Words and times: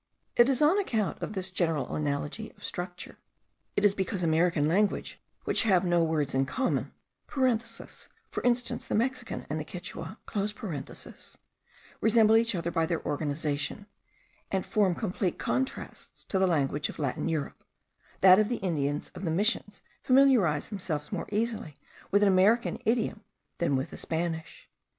It 0.35 0.49
is 0.49 0.63
on 0.63 0.79
account 0.79 1.21
of 1.21 1.33
this 1.33 1.51
general 1.51 1.95
analogy 1.95 2.51
of 2.57 2.63
structure, 2.65 3.19
it 3.75 3.85
is 3.85 3.93
because 3.93 4.23
American 4.23 4.67
languages 4.67 5.17
which 5.43 5.61
have 5.61 5.85
no 5.85 6.03
words 6.03 6.33
in 6.33 6.47
common 6.47 6.91
(for 7.27 7.45
instance, 7.45 8.85
the 8.87 8.95
Mexican 8.95 9.45
and 9.47 9.59
the 9.59 9.63
Quichua), 9.63 10.17
resemble 12.01 12.35
each 12.35 12.55
other 12.55 12.71
by 12.71 12.87
their 12.87 13.05
organization, 13.05 13.85
and 14.49 14.65
form 14.65 14.95
complete 14.95 15.37
contrasts 15.37 16.23
to 16.23 16.39
the 16.39 16.47
languages 16.47 16.89
of 16.89 16.97
Latin 16.97 17.29
Europe, 17.29 17.63
that 18.21 18.43
the 18.49 18.55
Indians 18.55 19.11
of 19.13 19.23
the 19.23 19.29
Missions 19.29 19.83
familiarize 20.01 20.69
themselves 20.69 21.11
more 21.11 21.29
easily 21.31 21.75
with 22.09 22.23
an 22.23 22.27
American 22.27 22.79
idiom 22.85 23.21
than 23.59 23.75
with 23.75 23.91
the 23.91 23.97
Spanish. 23.97 24.67